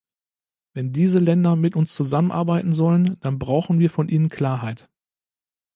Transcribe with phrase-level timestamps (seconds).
[0.73, 4.89] Wenn diese Länder mit uns zusammenarbeiten sollen, dann brauchen wir von Ihnen Klarheit.